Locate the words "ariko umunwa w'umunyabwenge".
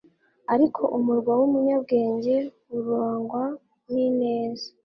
0.53-2.35